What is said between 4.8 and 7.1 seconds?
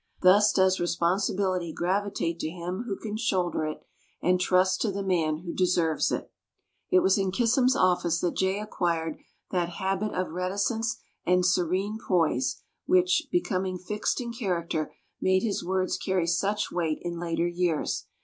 to the man who deserves it. It